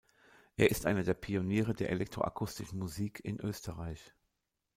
Er 0.55 0.71
ist 0.71 0.87
einer 0.87 1.03
der 1.03 1.13
Pioniere 1.13 1.75
der 1.75 1.91
Elektroakustischen 1.91 2.79
Musik 2.79 3.21
in 3.23 3.39
Österreich. 3.39 4.15